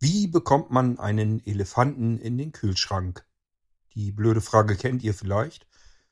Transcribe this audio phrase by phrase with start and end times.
[0.00, 3.26] Wie bekommt man einen Elefanten in den Kühlschrank?
[3.94, 5.66] Die blöde Frage kennt ihr vielleicht,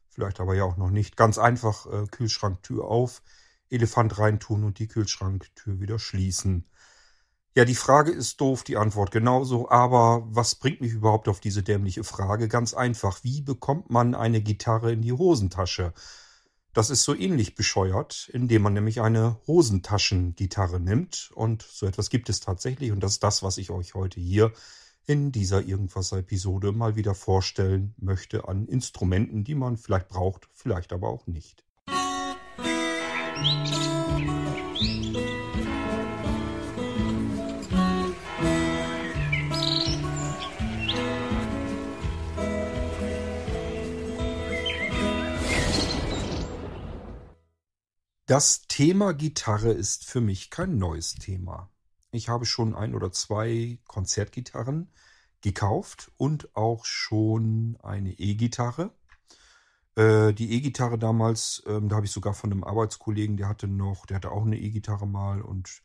[0.08, 1.16] vielleicht aber ja auch noch nicht.
[1.16, 3.22] Ganz einfach äh, Kühlschranktür auf,
[3.70, 6.66] Elefant reintun und die Kühlschranktür wieder schließen.
[7.54, 11.62] Ja, die Frage ist doof, die Antwort genauso, aber was bringt mich überhaupt auf diese
[11.62, 12.48] dämliche Frage?
[12.48, 15.94] Ganz einfach, wie bekommt man eine Gitarre in die Hosentasche?
[16.76, 21.30] Das ist so ähnlich bescheuert, indem man nämlich eine Hosentaschengitarre nimmt.
[21.34, 22.92] Und so etwas gibt es tatsächlich.
[22.92, 24.52] Und das ist das, was ich euch heute hier
[25.06, 31.08] in dieser Irgendwas-Episode mal wieder vorstellen möchte an Instrumenten, die man vielleicht braucht, vielleicht aber
[31.08, 31.64] auch nicht.
[33.38, 34.55] Musik
[48.26, 51.70] Das Thema Gitarre ist für mich kein neues Thema.
[52.10, 54.90] Ich habe schon ein oder zwei Konzertgitarren
[55.42, 58.90] gekauft und auch schon eine E-Gitarre.
[59.94, 64.06] Äh, die E-Gitarre damals, ähm, da habe ich sogar von einem Arbeitskollegen, der hatte noch,
[64.06, 65.84] der hatte auch eine E-Gitarre mal und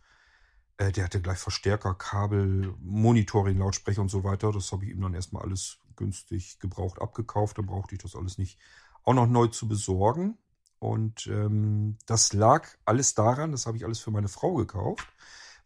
[0.77, 4.51] äh, der hatte gleich Verstärker, Kabel, Monitoring, Lautsprecher und so weiter.
[4.51, 7.59] Das habe ich ihm dann erstmal alles günstig gebraucht abgekauft.
[7.59, 8.57] Dann brauchte ich das alles nicht
[9.03, 10.39] auch noch neu zu besorgen.
[10.81, 15.07] Und ähm, das lag alles daran, das habe ich alles für meine Frau gekauft,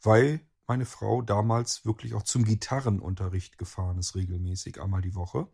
[0.02, 5.48] weil meine Frau damals wirklich auch zum Gitarrenunterricht gefahren ist, regelmäßig, einmal die Woche.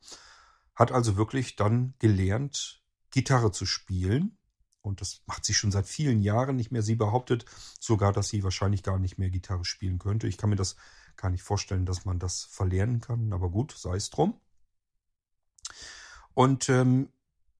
[0.73, 2.81] Hat also wirklich dann gelernt,
[3.11, 4.35] Gitarre zu spielen.
[4.81, 6.81] Und das macht sie schon seit vielen Jahren nicht mehr.
[6.81, 7.45] Sie behauptet
[7.79, 10.27] sogar, dass sie wahrscheinlich gar nicht mehr Gitarre spielen könnte.
[10.27, 10.75] Ich kann mir das
[11.17, 13.31] gar nicht vorstellen, dass man das verlernen kann.
[13.31, 14.41] Aber gut, sei es drum.
[16.33, 17.09] Und ähm,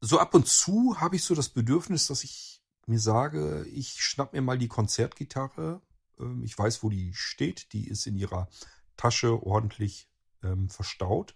[0.02, 4.33] so ab und zu habe ich so das Bedürfnis, dass ich mir sage, ich schnapp
[4.33, 5.81] mir mal die Konzertgitarre.
[6.19, 7.71] Ähm, ich weiß, wo die steht.
[7.73, 8.49] Die ist in ihrer
[8.97, 10.09] Tasche ordentlich
[10.43, 11.35] ähm, verstaut.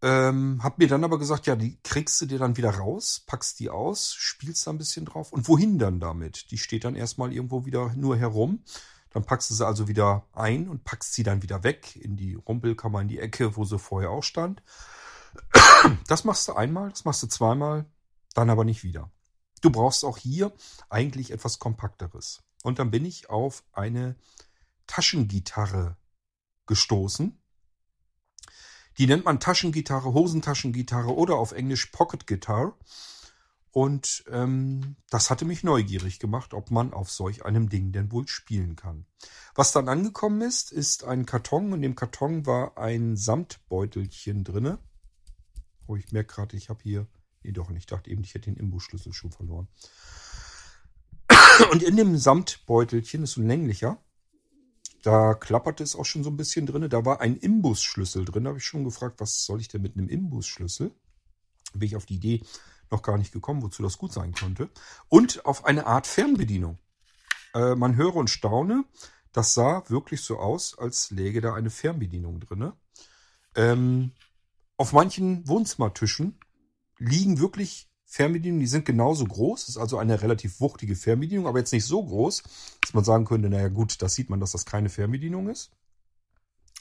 [0.00, 3.60] Ähm, hab mir dann aber gesagt, ja, die kriegst du dir dann wieder raus, packst
[3.60, 5.32] die aus, spielst da ein bisschen drauf.
[5.32, 6.50] Und wohin dann damit?
[6.50, 8.64] Die steht dann erstmal irgendwo wieder nur herum.
[9.10, 12.34] Dann packst du sie also wieder ein und packst sie dann wieder weg in die
[12.34, 14.62] Rumpelkammer, in die Ecke, wo sie vorher auch stand.
[16.06, 17.86] Das machst du einmal, das machst du zweimal,
[18.34, 19.10] dann aber nicht wieder.
[19.60, 20.52] Du brauchst auch hier
[20.88, 22.42] eigentlich etwas Kompakteres.
[22.62, 24.16] Und dann bin ich auf eine
[24.86, 25.96] Taschengitarre
[26.66, 27.38] gestoßen.
[28.98, 32.76] Die nennt man Taschengitarre, Hosentaschengitarre oder auf Englisch Pocket Guitar.
[33.70, 38.28] Und ähm, das hatte mich neugierig gemacht, ob man auf solch einem Ding denn wohl
[38.28, 39.06] spielen kann.
[39.54, 41.72] Was dann angekommen ist, ist ein Karton.
[41.72, 44.78] Und im Karton war ein Samtbeutelchen drinne.
[45.86, 47.06] Oh, ich merke gerade, ich habe hier.
[47.42, 49.68] Nee, doch, ich dachte eben, ich hätte den Imbusschlüssel schon verloren.
[51.70, 53.98] Und in dem Samtbeutelchen ist so ein länglicher.
[55.02, 56.88] Da klapperte es auch schon so ein bisschen drin.
[56.88, 58.44] Da war ein Imbusschlüssel drin.
[58.44, 60.92] Da habe ich schon gefragt, was soll ich denn mit einem Imbusschlüssel?
[61.74, 62.42] Bin ich auf die Idee
[62.90, 64.70] noch gar nicht gekommen, wozu das gut sein konnte.
[65.08, 66.78] Und auf eine Art Fernbedienung.
[67.54, 68.84] Äh, man höre und staune.
[69.32, 72.72] Das sah wirklich so aus, als läge da eine Fernbedienung drin.
[73.56, 74.12] Ähm,
[74.76, 76.38] auf manchen Wohnzimmertischen
[76.98, 79.62] liegen wirklich Fernbedienungen, die sind genauso groß.
[79.62, 82.42] Das ist also eine relativ wuchtige Fernbedienung, aber jetzt nicht so groß,
[82.82, 85.70] dass man sagen könnte, naja gut, das sieht man, dass das keine Fernbedienung ist.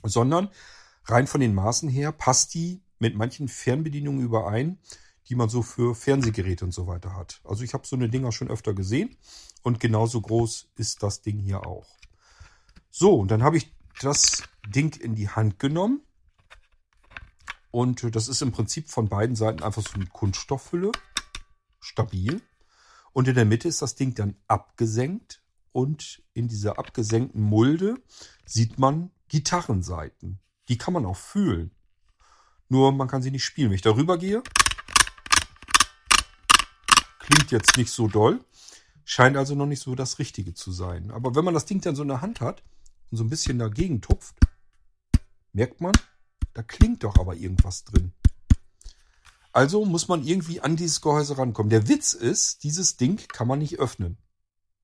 [0.04, 0.50] Sondern
[1.06, 4.80] rein von den Maßen her passt die mit manchen Fernbedienungen überein,
[5.30, 7.40] die man so für Fernsehgeräte und so weiter hat.
[7.46, 9.16] Also ich habe so eine Dinger schon öfter gesehen
[9.64, 11.88] und genauso groß ist das Ding hier auch.
[12.90, 16.02] So, und dann habe ich das Ding in die Hand genommen
[17.72, 20.92] und das ist im Prinzip von beiden Seiten einfach so eine Kunststoffhülle.
[21.80, 22.42] Stabil.
[23.14, 25.42] Und in der Mitte ist das Ding dann abgesenkt.
[25.72, 27.96] Und in dieser abgesenkten Mulde
[28.46, 30.40] sieht man Gitarrenseiten.
[30.68, 31.72] Die kann man auch fühlen.
[32.68, 33.70] Nur man kann sie nicht spielen.
[33.70, 34.44] Wenn ich darüber gehe,
[37.20, 38.44] klingt jetzt nicht so doll.
[39.06, 41.12] Scheint also noch nicht so das Richtige zu sein.
[41.12, 42.64] Aber wenn man das Ding dann so in der Hand hat
[43.10, 44.36] und so ein bisschen dagegen tupft,
[45.54, 45.94] merkt man,
[46.54, 48.14] da klingt doch aber irgendwas drin.
[49.54, 51.70] Also muss man irgendwie an dieses Gehäuse rankommen.
[51.70, 54.18] Der Witz ist, dieses Ding kann man nicht öffnen.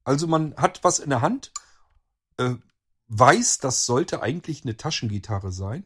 [0.04, 1.52] Also man hat was in der Hand,
[2.38, 2.56] äh,
[3.08, 5.86] weiß, das sollte eigentlich eine Taschengitarre sein,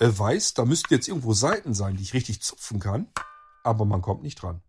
[0.00, 3.08] äh, weiß, da müssten jetzt irgendwo Seiten sein, die ich richtig zupfen kann,
[3.64, 4.62] aber man kommt nicht dran.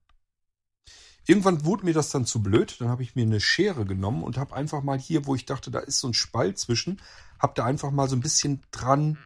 [1.26, 4.38] Irgendwann wurde mir das dann zu blöd, dann habe ich mir eine Schere genommen und
[4.38, 7.02] habe einfach mal hier, wo ich dachte, da ist so ein Spalt zwischen,
[7.38, 9.18] habe da einfach mal so ein bisschen dran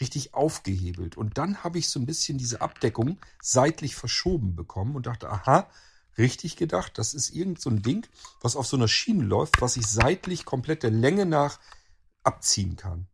[0.00, 1.16] richtig aufgehebelt.
[1.16, 5.68] Und dann habe ich so ein bisschen diese Abdeckung seitlich verschoben bekommen und dachte, aha,
[6.18, 8.06] richtig gedacht, das ist irgend so ein Ding,
[8.40, 11.58] was auf so einer Schiene läuft, was ich seitlich komplett der Länge nach
[12.22, 13.06] abziehen kann.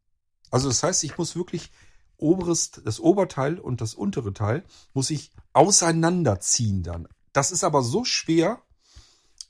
[0.51, 1.71] Also das heißt, ich muss wirklich
[2.17, 7.09] oberes, das Oberteil und das untere Teil muss ich auseinanderziehen dann.
[7.33, 8.61] Das ist aber so schwer,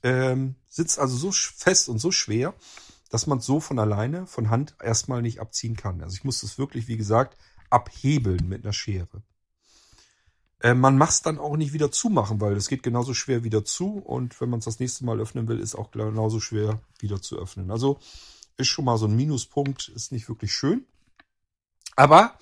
[0.03, 2.53] ähm, sitzt also so fest und so schwer,
[3.09, 6.01] dass man es so von alleine, von Hand erstmal nicht abziehen kann.
[6.01, 7.37] Also ich muss das wirklich, wie gesagt,
[7.69, 9.23] abhebeln mit einer Schere.
[10.61, 13.65] Äh, man macht es dann auch nicht wieder zumachen, weil es geht genauso schwer wieder
[13.65, 17.21] zu und wenn man es das nächste Mal öffnen will, ist auch genauso schwer wieder
[17.21, 17.71] zu öffnen.
[17.71, 17.99] Also
[18.57, 20.85] ist schon mal so ein Minuspunkt, ist nicht wirklich schön.
[21.95, 22.37] Aber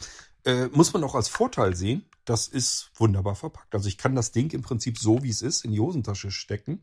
[0.46, 3.74] äh, muss man auch als Vorteil sehen, das ist wunderbar verpackt.
[3.74, 6.82] Also ich kann das Ding im Prinzip so, wie es ist, in die Hosentasche stecken.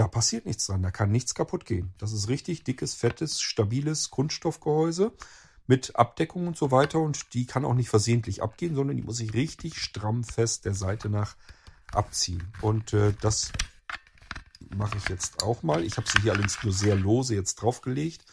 [0.00, 1.92] Da passiert nichts dran, da kann nichts kaputt gehen.
[1.98, 5.12] Das ist richtig dickes, fettes, stabiles Kunststoffgehäuse
[5.66, 7.00] mit Abdeckung und so weiter.
[7.00, 10.72] Und die kann auch nicht versehentlich abgehen, sondern die muss ich richtig stramm fest der
[10.72, 11.36] Seite nach
[11.92, 12.50] abziehen.
[12.62, 13.52] Und äh, das
[14.74, 15.84] mache ich jetzt auch mal.
[15.84, 18.24] Ich habe sie hier allerdings nur sehr lose jetzt draufgelegt.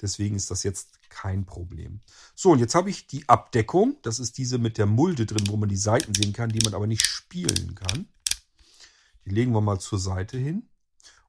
[0.00, 2.02] Deswegen ist das jetzt kein Problem.
[2.36, 3.96] So, und jetzt habe ich die Abdeckung.
[4.02, 6.74] Das ist diese mit der Mulde drin, wo man die Seiten sehen kann, die man
[6.74, 8.06] aber nicht spielen kann.
[9.24, 10.68] Die legen wir mal zur Seite hin.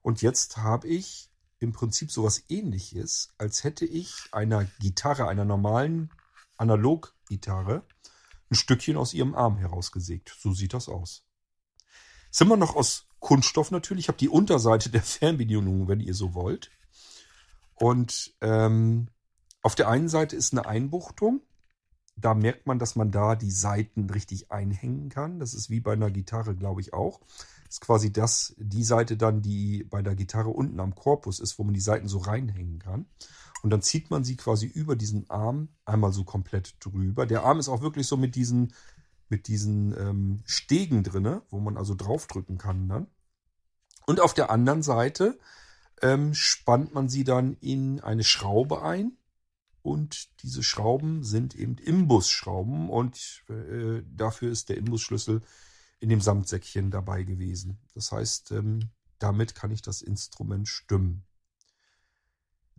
[0.08, 6.14] Und jetzt habe ich im Prinzip sowas ähnliches, als hätte ich einer Gitarre, einer normalen
[6.56, 7.84] Analoggitarre,
[8.50, 10.34] ein Stückchen aus ihrem Arm herausgesägt.
[10.40, 11.26] So sieht das aus.
[12.32, 14.06] Sind wir noch aus Kunststoff natürlich.
[14.06, 16.72] Ich habe die Unterseite der Fernbedienung, wenn ihr so wollt.
[17.74, 19.10] Und ähm,
[19.62, 21.42] auf der einen Seite ist eine Einbuchtung.
[22.16, 25.42] Da merkt man, dass man da die Seiten richtig einhängen kann.
[25.42, 27.20] Das ist wie bei einer Gitarre, glaube ich, auch.
[27.70, 31.64] Ist quasi das, die Seite dann, die bei der Gitarre unten am Korpus ist, wo
[31.64, 33.06] man die Seiten so reinhängen kann.
[33.62, 37.26] Und dann zieht man sie quasi über diesen Arm einmal so komplett drüber.
[37.26, 38.74] Der Arm ist auch wirklich so mit diesen,
[39.30, 43.08] mit diesen ähm, Stegen drinne, wo man also draufdrücken kann dann.
[44.06, 45.38] Und auf der anderen Seite
[46.02, 49.18] ähm, spannt man sie dann in eine Schraube ein.
[49.82, 55.42] Und diese Schrauben sind eben Imbusschrauben und äh, dafür ist der Imbusschlüssel
[56.00, 57.80] in dem Samtsäckchen dabei gewesen.
[57.94, 61.24] Das heißt, ähm, damit kann ich das Instrument stimmen.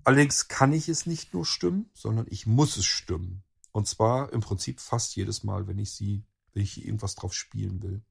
[0.04, 3.42] Allerdings kann ich es nicht nur stimmen, sondern ich muss es stimmen.
[3.72, 7.82] Und zwar im Prinzip fast jedes Mal, wenn ich sie, wenn ich irgendwas drauf spielen
[7.82, 8.02] will.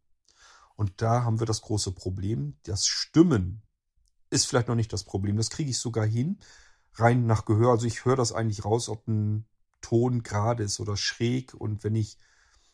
[0.76, 2.58] Und da haben wir das große Problem.
[2.64, 3.64] Das Stimmen
[4.30, 5.38] ist vielleicht noch nicht das Problem.
[5.38, 6.40] Das kriege ich sogar hin,
[6.94, 7.72] rein nach Gehör.
[7.72, 9.46] Also ich höre das eigentlich raus, ob ein
[9.82, 11.54] Ton gerade ist oder schräg.
[11.54, 12.18] Und wenn ich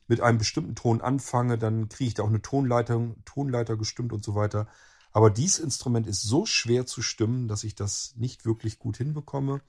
[0.08, 4.24] mit einem bestimmten Ton anfange, dann kriege ich da auch eine Tonleiter, Tonleiter gestimmt und
[4.24, 4.68] so weiter.
[5.12, 9.62] Aber dieses Instrument ist so schwer zu stimmen, dass ich das nicht wirklich gut hinbekomme.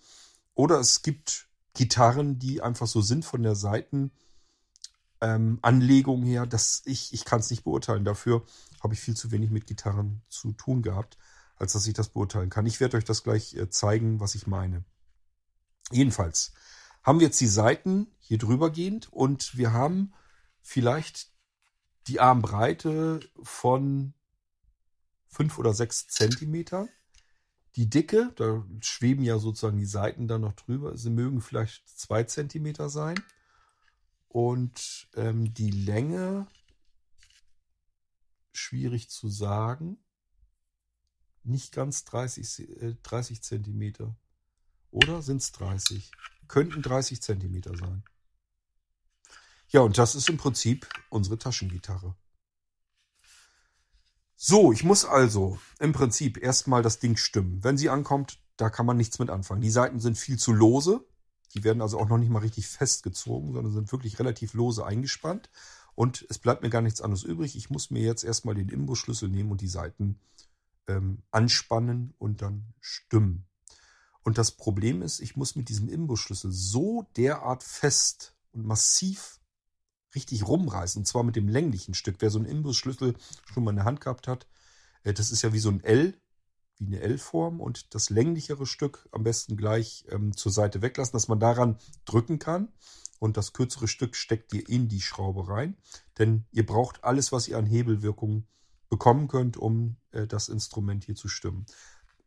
[0.55, 4.13] Oder es gibt Gitarren, die einfach so sind von der Seitenanlegung
[6.23, 8.05] ähm, her, dass ich, ich kann es nicht beurteilen.
[8.05, 8.45] Dafür
[8.83, 11.19] habe ich viel zu wenig mit Gitarren zu tun gehabt
[11.57, 12.67] als dass ich das beurteilen kann.
[12.67, 14.85] Ich werde euch das gleich äh, zeigen, was ich meine.
[15.91, 16.53] Jedenfalls
[17.03, 20.13] haben wir jetzt die Seiten hier drüber gehend und wir haben
[20.65, 21.31] vielleicht
[22.09, 24.15] die Armbreite von
[25.29, 26.89] fünf oder sechs Zentimeter.
[27.77, 32.25] Die Dicke, da schweben ja sozusagen die Seiten dann noch drüber, sie mögen vielleicht zwei
[32.25, 33.15] Zentimeter sein.
[34.29, 36.49] Und ähm, die Länge,
[38.53, 39.99] schwierig zu sagen
[41.45, 44.17] nicht ganz 30, äh, 30 Zentimeter.
[44.91, 46.11] Oder sind es 30?
[46.49, 48.03] Könnten 30 Zentimeter sein.
[49.69, 52.15] Ja, und das ist im Prinzip unsere Taschengitarre.
[54.37, 57.65] So, ich muss also im Prinzip erstmal das Ding stimmen.
[57.65, 59.63] Wenn sie ankommt, da kann man nichts mit anfangen.
[59.63, 61.05] Die Seiten sind viel zu lose.
[61.55, 65.51] Die werden also auch noch nicht mal richtig festgezogen, sondern sind wirklich relativ lose eingespannt.
[65.95, 67.57] Und es bleibt mir gar nichts anderes übrig.
[67.57, 70.19] Ich muss mir jetzt erstmal den Imbusschlüssel nehmen und die Seiten
[70.89, 73.47] ähm, anspannen und dann stimmen.
[74.23, 79.39] Und das Problem ist, ich muss mit diesem Imbusschlüssel so derart fest und massiv
[80.15, 81.01] richtig rumreißen.
[81.01, 82.17] Und zwar mit dem länglichen Stück.
[82.21, 83.15] Wer so einen Imbusschlüssel
[83.53, 84.47] schon mal in der Hand gehabt hat,
[85.03, 86.15] äh, das ist ja wie so ein L,
[86.79, 87.61] wie eine L-Form.
[87.61, 92.39] Und das länglichere Stück am besten gleich ähm, zur Seite weglassen, dass man daran drücken
[92.39, 92.69] kann.
[93.19, 95.77] Und das kürzere Stück steckt ihr in die Schraube rein.
[96.19, 98.47] Denn ihr braucht alles, was ihr an Hebelwirkung
[98.89, 101.67] bekommen könnt, um äh, das Instrument hier zu stimmen.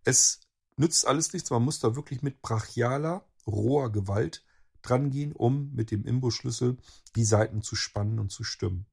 [0.04, 0.42] Es
[0.76, 4.44] nützt alles nichts, man muss da wirklich mit brachialer, roher Gewalt
[4.82, 6.78] dran gehen, um mit dem Imbusschlüssel
[7.16, 8.86] die Saiten zu spannen und zu stimmen.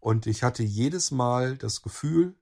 [0.00, 2.34] Und ich hatte jedes Mal das Gefühl,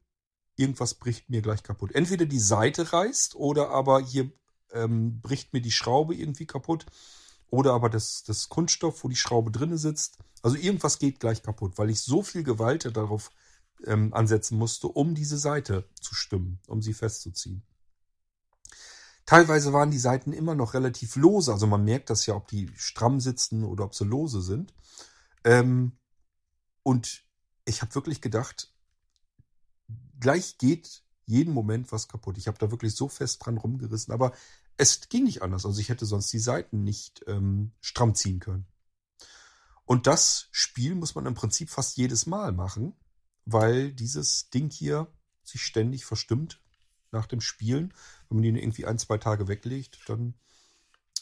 [0.57, 1.95] irgendwas bricht mir gleich kaputt.
[1.95, 4.31] Entweder die Seite reißt oder aber hier
[4.73, 6.87] ähm, bricht mir die Schraube irgendwie kaputt
[7.51, 10.19] oder aber das, das Kunststoff, wo die Schraube drinne sitzt.
[10.43, 13.31] Also irgendwas geht gleich kaputt, weil ich so viel Gewalt darauf
[13.85, 17.63] ähm, ansetzen musste, um diese Seite zu stimmen, um sie festzuziehen.
[19.33, 22.71] Teilweise waren die Seiten immer noch relativ lose, also man merkt das ja, ob die
[22.77, 24.75] stramm sitzen oder ob sie lose sind.
[25.43, 25.97] Ähm,
[26.83, 27.25] und
[27.65, 28.75] ich habe wirklich gedacht,
[30.21, 32.37] gleich geht jeden Moment was kaputt.
[32.37, 34.33] Ich habe da wirklich so fest dran rumgerissen, aber
[34.77, 35.65] es ging nicht anders.
[35.65, 38.67] Also ich hätte sonst die Seiten nicht ähm, stramm ziehen können.
[39.87, 42.93] Und das Spiel muss man im Prinzip fast jedes Mal machen,
[43.47, 45.11] weil dieses Ding hier
[45.43, 46.62] sich ständig verstimmt
[47.13, 47.95] nach dem Spielen.
[48.29, 50.35] Wenn man ihn irgendwie ein, zwei Tage weglegt, dann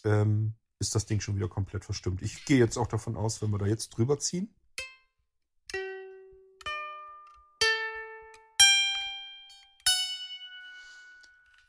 [0.05, 2.23] ähm, ist das Ding schon wieder komplett verstimmt.
[2.23, 4.55] Ich gehe jetzt auch davon aus, wenn wir da jetzt drüber ziehen.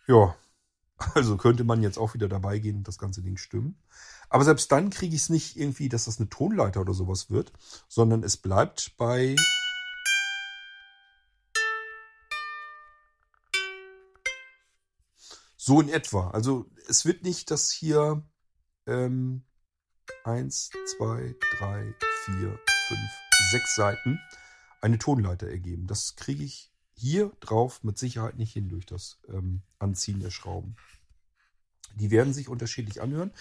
[0.08, 0.36] Ja,
[1.16, 3.78] also könnte man jetzt auch wieder dabei gehen und das ganze Ding stimmen.
[4.30, 7.52] Aber selbst dann kriege ich es nicht irgendwie, dass das eine Tonleiter oder sowas wird,
[7.88, 9.36] sondern es bleibt bei
[15.64, 16.32] So in etwa.
[16.32, 18.24] Also es wird nicht, dass hier
[18.88, 19.44] ähm,
[20.24, 21.94] eins, zwei, drei,
[22.26, 23.12] vier, fünf,
[23.52, 24.20] sechs Seiten
[24.82, 25.86] eine Tonleiter ergeben.
[25.86, 30.78] Das kriege ich hier drauf mit Sicherheit nicht hin durch das ähm, Anziehen der Schrauben.
[31.94, 33.32] Die werden sich unterschiedlich anhören.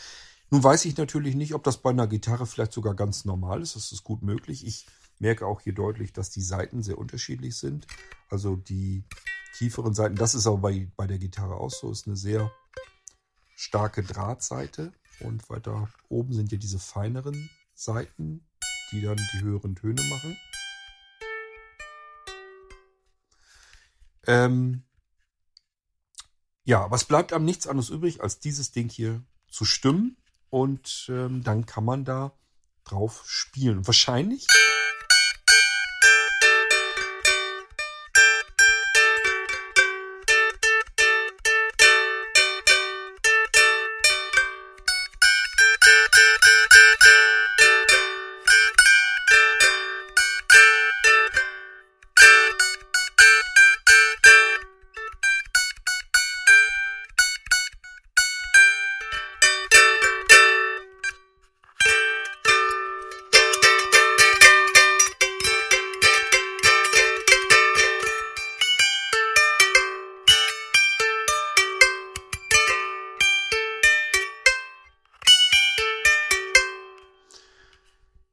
[0.50, 3.77] Nun weiß ich natürlich nicht, ob das bei einer Gitarre vielleicht sogar ganz normal ist.
[3.77, 4.67] Das ist gut möglich.
[4.67, 4.85] Ich
[5.21, 7.87] merke auch hier deutlich, dass die Seiten sehr unterschiedlich sind.
[8.29, 9.05] Also die
[9.57, 12.50] tieferen Seiten, das ist aber bei, bei der Gitarre auch so, ist eine sehr
[13.55, 14.93] starke Drahtseite.
[15.21, 18.47] Und weiter oben sind ja diese feineren Seiten,
[18.91, 20.37] die dann die höheren Töne machen.
[24.27, 24.83] Ähm
[26.65, 30.17] ja, was bleibt einem nichts anderes übrig, als dieses Ding hier zu stimmen.
[30.49, 32.33] Und ähm, dann kann man da
[32.85, 33.87] drauf spielen.
[33.87, 34.47] wahrscheinlich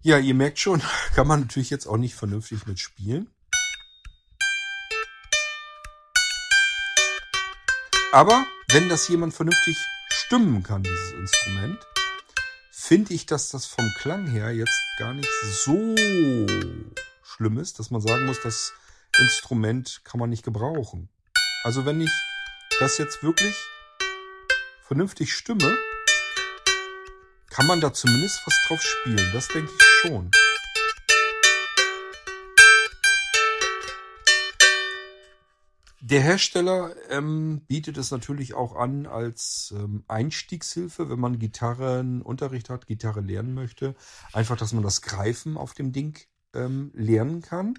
[0.07, 0.81] Ja, ihr merkt schon,
[1.15, 3.29] kann man natürlich jetzt auch nicht vernünftig mitspielen.
[8.13, 9.75] Aber wenn das jemand vernünftig
[10.07, 11.85] stimmen kann, dieses Instrument,
[12.71, 15.27] finde ich, dass das vom Klang her jetzt gar nicht
[15.65, 15.93] so
[17.21, 18.71] schlimm ist, dass man sagen muss, das
[19.19, 21.09] Instrument kann man nicht gebrauchen.
[21.65, 22.11] Also wenn ich
[22.79, 23.57] das jetzt wirklich
[24.83, 25.77] vernünftig stimme,
[27.57, 29.31] kann man da zumindest was drauf spielen.
[29.33, 30.29] Das denke ich schon.
[35.99, 42.85] Der Hersteller ähm, bietet es natürlich auch an als ähm, Einstiegshilfe, wenn man Gitarrenunterricht hat,
[42.85, 43.95] Gitarre lernen möchte.
[44.33, 46.19] Einfach, dass man das Greifen auf dem Ding
[46.53, 47.73] ähm, lernen kann.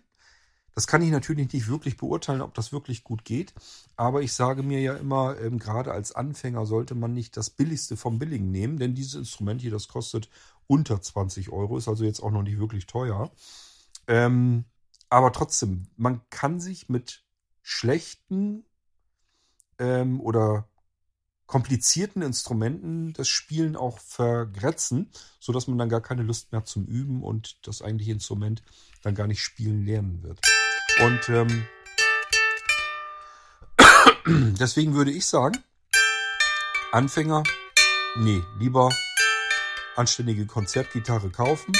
[0.79, 3.53] Das kann ich natürlich nicht wirklich beurteilen, ob das wirklich gut geht.
[3.97, 7.97] Aber ich sage mir ja immer, ähm, gerade als Anfänger sollte man nicht das Billigste
[7.97, 10.31] vom Billigen nehmen, denn dieses Instrument hier, das kostet
[10.69, 13.33] unter 20 Euro, ist also jetzt auch noch nicht wirklich teuer.
[14.07, 14.67] Ähm,
[15.11, 17.25] aber trotzdem, man kann sich mit
[17.61, 18.65] schlechten
[19.81, 20.69] ähm, oder
[21.47, 27.25] komplizierten Instrumenten das Spielen auch vergrätzen, sodass man dann gar keine Lust mehr zum Üben
[27.25, 28.63] und das eigentliche Instrument
[29.03, 30.39] dann gar nicht spielen lernen wird.
[31.01, 31.67] Und ähm,
[34.59, 35.63] deswegen würde ich sagen,
[36.91, 37.45] Anfänger,
[38.17, 38.91] nee, lieber
[39.95, 41.73] anständige Konzertgitarre kaufen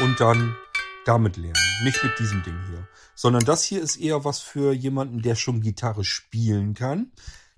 [0.00, 0.56] und dann
[1.04, 1.54] damit lernen.
[1.84, 2.88] Nicht mit diesem Ding hier.
[3.14, 7.12] Sondern das hier ist eher was für jemanden, der schon Gitarre spielen kann,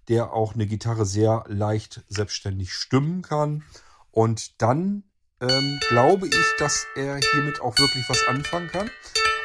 [0.08, 3.64] der auch eine Gitarre sehr leicht selbstständig stimmen kann.
[4.10, 5.04] Und dann
[5.40, 8.90] ähm, glaube ich, dass er hiermit auch wirklich was anfangen kann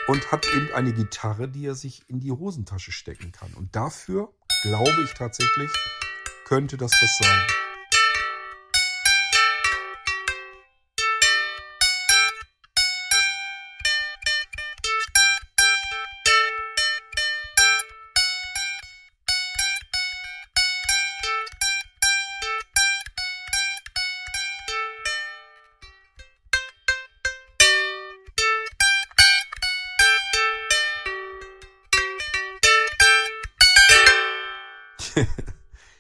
[0.08, 3.54] und hat eben eine Gitarre, die er sich in die Hosentasche stecken kann.
[3.54, 4.34] Und dafür
[4.64, 5.72] glaube ich tatsächlich,
[6.46, 7.65] könnte das was sein.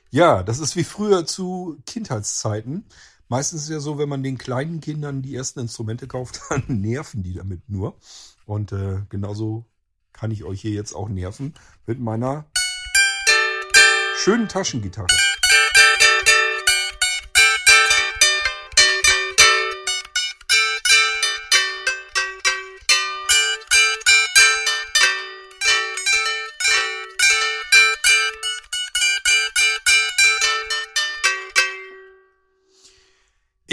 [0.09, 2.85] ja, das ist wie früher zu Kindheitszeiten.
[3.27, 7.23] Meistens ist ja so, wenn man den kleinen Kindern die ersten Instrumente kauft, dann nerven
[7.23, 7.95] die damit nur.
[8.45, 9.65] Und äh, genauso
[10.13, 11.53] kann ich euch hier jetzt auch nerven
[11.85, 12.45] mit meiner
[14.17, 15.07] schönen Taschengitarre.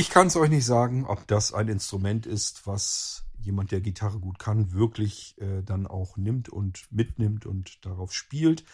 [0.02, 4.18] Ich kann es euch nicht sagen, ob das ein Instrument ist, was jemand, der Gitarre
[4.18, 8.64] gut kann, wirklich äh, dann auch nimmt und mitnimmt und darauf spielt.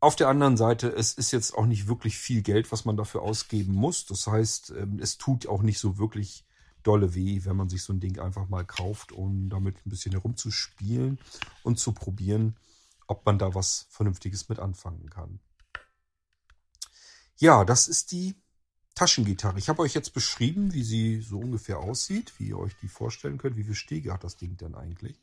[0.00, 3.20] Auf der anderen Seite, es ist jetzt auch nicht wirklich viel Geld, was man dafür
[3.20, 4.06] ausgeben muss.
[4.06, 6.46] Das heißt, ähm, es tut auch nicht so wirklich
[6.82, 10.12] dolle weh, wenn man sich so ein Ding einfach mal kauft, um damit ein bisschen
[10.12, 11.18] herumzuspielen
[11.62, 12.56] und zu probieren,
[13.06, 15.40] ob man da was Vernünftiges mit anfangen kann.
[17.36, 18.34] Ja, das ist die
[18.94, 19.58] Taschengitarre.
[19.58, 23.38] Ich habe euch jetzt beschrieben, wie sie so ungefähr aussieht, wie ihr euch die vorstellen
[23.38, 23.56] könnt.
[23.56, 25.20] Wie viele Stege hat das Ding denn eigentlich?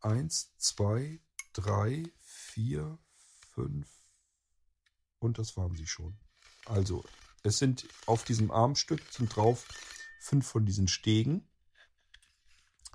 [0.00, 1.20] Eins, zwei,
[1.52, 2.98] drei, vier,
[3.54, 3.88] fünf
[5.24, 6.16] und das waren sie schon.
[6.66, 7.04] Also,
[7.42, 9.66] es sind auf diesem Armstück sind drauf
[10.20, 11.48] fünf von diesen Stegen,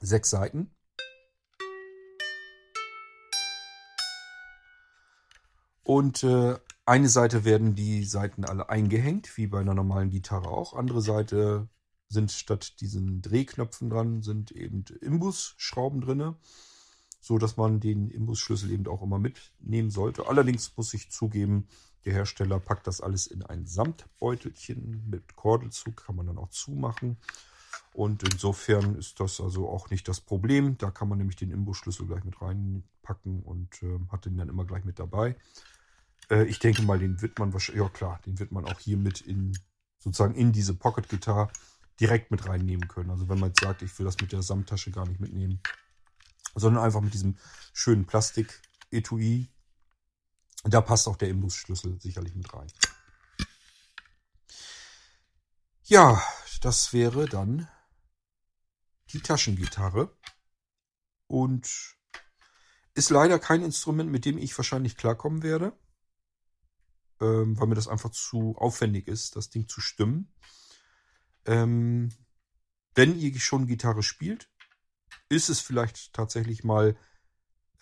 [0.01, 0.75] sechs Seiten.
[5.83, 6.59] Und äh,
[6.89, 10.73] eine Seite werden die Seiten alle eingehängt, wie bei einer normalen Gitarre auch.
[10.73, 11.69] Andere Seite
[12.07, 16.35] sind statt diesen Drehknöpfen dran, sind eben Imbusschrauben drinne,
[17.21, 20.27] so dass man den Imbusschlüssel eben auch immer mitnehmen sollte.
[20.27, 21.67] Allerdings muss ich zugeben,
[22.05, 27.17] der Hersteller packt das alles in ein Samtbeutelchen mit Kordelzug, kann man dann auch zumachen.
[27.93, 30.77] Und insofern ist das also auch nicht das Problem.
[30.79, 34.65] Da kann man nämlich den Imbusschlüssel gleich mit reinpacken und äh, hat den dann immer
[34.65, 35.35] gleich mit dabei.
[36.29, 38.97] Äh, ich denke mal, den wird man wahrscheinlich, ja klar, den wird man auch hier
[38.97, 39.57] mit in,
[39.97, 41.51] sozusagen in diese Pocket Guitar
[41.99, 43.09] direkt mit reinnehmen können.
[43.09, 45.61] Also wenn man jetzt sagt, ich will das mit der Samttasche gar nicht mitnehmen,
[46.55, 47.37] sondern einfach mit diesem
[47.73, 49.49] schönen Plastik-Etui.
[50.63, 52.67] Da passt auch der Imbusschlüssel sicherlich mit rein.
[55.83, 56.21] Ja,
[56.61, 57.67] das wäre dann
[59.11, 60.15] die Taschengitarre.
[61.27, 61.95] Und
[62.95, 65.77] ist leider kein Instrument, mit dem ich wahrscheinlich klarkommen werde
[67.21, 70.31] ähm, weil mir das einfach zu aufwendig ist, das Ding zu stimmen.
[71.45, 72.09] Ähm,
[72.95, 74.49] wenn ihr schon Gitarre spielt,
[75.29, 76.97] ist es vielleicht tatsächlich mal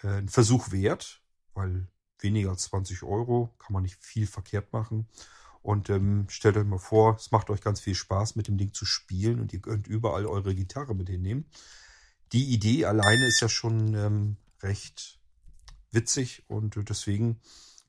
[0.03, 1.21] äh, ein Versuch wert,
[1.53, 1.87] weil
[2.19, 5.07] weniger als 20 Euro kann man nicht viel verkehrt machen.
[5.61, 8.73] Und ähm, stellt euch mal vor, es macht euch ganz viel Spaß, mit dem Ding
[8.73, 11.49] zu spielen und ihr könnt überall eure Gitarre mit hinnehmen.
[12.31, 15.19] Die Idee alleine ist ja schon ähm, recht
[15.91, 17.41] witzig und deswegen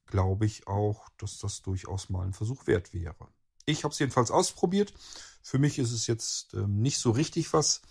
[0.09, 3.29] glaube ich auch, dass das durchaus mal ein Versuch wert wäre.
[3.65, 4.93] Ich habe es jedenfalls ausprobiert.
[5.43, 7.83] Für mich ist es jetzt ähm, nicht so richtig was.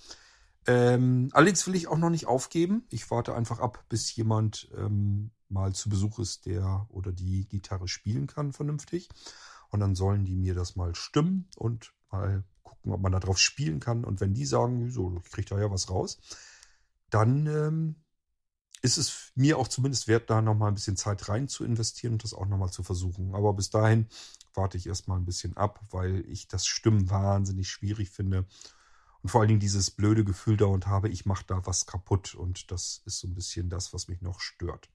[0.66, 2.86] Ähm, allerdings will ich auch noch nicht aufgeben.
[2.90, 7.88] Ich warte einfach ab, bis jemand ähm, mal zu Besuch ist, der oder die Gitarre
[7.88, 9.08] spielen kann vernünftig.
[9.70, 13.38] Und dann sollen die mir das mal stimmen und mal gucken, ob man da drauf
[13.38, 14.04] spielen kann.
[14.04, 16.18] Und wenn die sagen, so, ich kriege da ja was raus,
[17.10, 17.96] dann ähm,
[18.82, 22.24] ist es mir auch zumindest wert, da nochmal ein bisschen Zeit rein zu investieren und
[22.24, 23.34] das auch nochmal zu versuchen.
[23.34, 24.08] Aber bis dahin
[24.54, 28.46] warte ich erstmal ein bisschen ab, weil ich das Stimmen wahnsinnig schwierig finde.
[29.22, 32.36] Und vor allen Dingen dieses blöde Gefühl dauernd habe, ich mache da was kaputt.
[32.36, 34.90] Und das ist so ein bisschen das, was mich noch stört.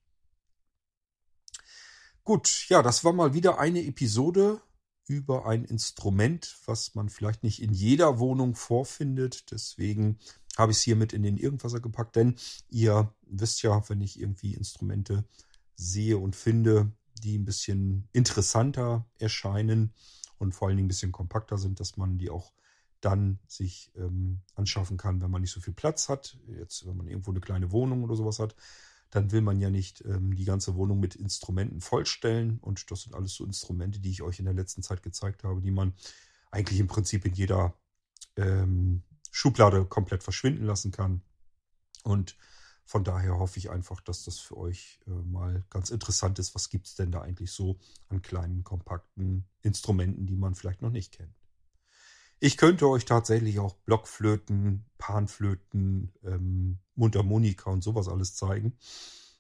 [2.25, 4.61] Gut, ja, das war mal wieder eine Episode
[5.07, 9.51] über ein Instrument, was man vielleicht nicht in jeder Wohnung vorfindet.
[9.51, 10.19] Deswegen
[10.59, 12.37] habe ich es hier mit in den Irgendwasser gepackt, denn
[12.69, 15.25] ihr wisst ja, wenn ich irgendwie Instrumente
[15.77, 19.95] sehe und finde, die ein bisschen interessanter erscheinen
[20.39, 22.53] und vor allen Dingen ein bisschen kompakter sind, dass man die auch
[23.01, 26.39] dann sich ähm, anschaffen kann, wenn man nicht so viel Platz hat.
[26.47, 28.55] Jetzt, wenn man irgendwo eine kleine Wohnung oder sowas hat,
[29.11, 32.59] dann will man ja nicht ähm, die ganze Wohnung mit Instrumenten vollstellen.
[32.61, 35.61] Und das sind alles so Instrumente, die ich euch in der letzten Zeit gezeigt habe,
[35.61, 35.95] die man
[36.51, 37.75] eigentlich im Prinzip in jeder
[38.37, 41.23] ähm, Schublade komplett verschwinden lassen kann.
[42.05, 42.37] Und
[42.85, 46.55] von daher hoffe ich einfach, dass das für euch äh, mal ganz interessant ist.
[46.55, 50.91] Was gibt es denn da eigentlich so an kleinen, kompakten Instrumenten, die man vielleicht noch
[50.91, 51.35] nicht kennt?
[52.39, 58.77] Ich könnte euch tatsächlich auch Blockflöten, Panflöten, ähm, Mundharmonika und sowas alles zeigen.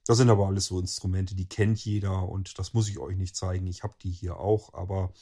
[0.06, 3.36] Das sind aber alles so Instrumente, die kennt jeder und das muss ich euch nicht
[3.36, 3.66] zeigen.
[3.66, 5.12] Ich habe die hier auch, aber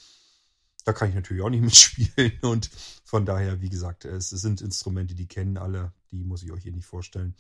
[0.85, 2.71] da kann ich natürlich auch nicht mitspielen und
[3.05, 6.73] von daher, wie gesagt, es sind Instrumente, die kennen alle, die muss ich euch hier
[6.73, 7.35] nicht vorstellen.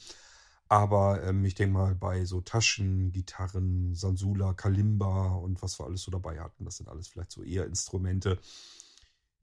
[0.69, 6.03] Aber ähm, ich denke mal, bei so Taschen, Gitarren, Sansula, Kalimba und was wir alles
[6.03, 8.39] so dabei hatten, das sind alles vielleicht so eher Instrumente,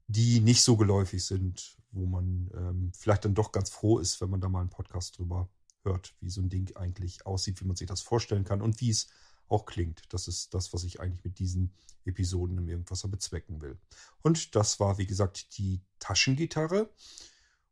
[0.06, 4.30] die nicht so geläufig sind, wo man ähm, vielleicht dann doch ganz froh ist, wenn
[4.30, 5.50] man da mal einen Podcast drüber
[5.84, 8.90] hört, wie so ein Ding eigentlich aussieht, wie man sich das vorstellen kann und wie
[8.90, 9.08] es
[9.48, 10.02] auch klingt.
[10.10, 11.72] Das ist das, was ich eigentlich mit diesen
[12.04, 13.78] Episoden im Irgendwasser bezwecken will.
[14.22, 16.90] Und das war, wie gesagt, die Taschengitarre.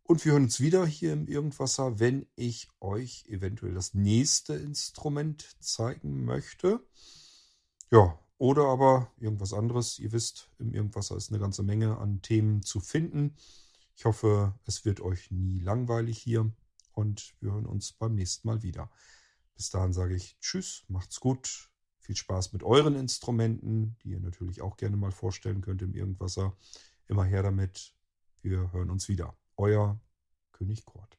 [0.02, 5.56] Und wir hören uns wieder hier im Irgendwasser, wenn ich euch eventuell das nächste Instrument
[5.60, 6.80] zeigen möchte.
[7.90, 9.98] Ja, oder aber irgendwas anderes.
[9.98, 13.34] Ihr wisst, im Irgendwasser ist eine ganze Menge an Themen zu finden.
[13.96, 16.52] Ich hoffe, es wird euch nie langweilig hier
[16.92, 18.90] und wir hören uns beim nächsten Mal wieder.
[19.56, 24.60] Bis dahin sage ich Tschüss, macht's gut, viel Spaß mit euren Instrumenten, die ihr natürlich
[24.60, 26.56] auch gerne mal vorstellen könnt im Irgendwasser.
[27.08, 27.94] Immer her damit.
[28.42, 29.36] Wir hören uns wieder.
[29.56, 30.00] Euer
[30.52, 31.18] König Kurt.